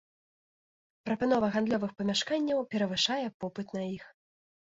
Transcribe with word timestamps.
Прапанова 1.09 1.49
гандлёвых 1.57 1.91
памяшканняў 2.01 2.63
перавышае 2.73 3.27
попыт 3.43 3.67
на 3.79 3.83
іх. 3.99 4.03